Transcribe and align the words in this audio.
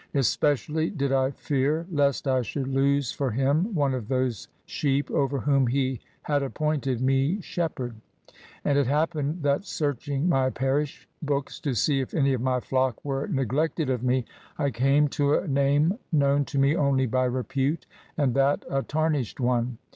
Especially 0.15 0.89
did 0.89 1.11
I 1.11 1.29
fear 1.29 1.85
lest 1.91 2.27
I 2.27 2.41
should 2.41 2.67
lose 2.67 3.11
for 3.11 3.29
Him 3.29 3.75
one 3.75 3.93
of 3.93 4.07
those 4.07 4.47
sheep 4.65 5.11
over 5.11 5.41
whom 5.41 5.67
He 5.67 6.01
had 6.23 6.41
appointed 6.41 7.01
me 7.01 7.39
shepherd; 7.41 7.93
and 8.65 8.79
it 8.79 8.87
happened 8.87 9.43
that 9.43 9.63
searching 9.63 10.27
my 10.27 10.49
parish 10.49 11.07
books 11.21 11.59
to 11.59 11.75
see 11.75 11.99
if 11.99 12.15
any 12.15 12.33
of 12.33 12.41
my 12.41 12.59
flock 12.59 13.05
were 13.05 13.27
neglected 13.27 13.91
of 13.91 14.01
me, 14.01 14.25
I 14.57 14.71
came 14.71 15.07
to 15.09 15.35
a 15.35 15.47
name 15.47 15.99
known 16.11 16.45
to 16.45 16.57
me 16.57 16.75
only 16.75 17.05
by 17.05 17.25
repute, 17.25 17.85
and 18.17 18.33
that 18.33 18.65
a 18.71 18.81
tarnished 18.81 19.39
one. 19.39 19.77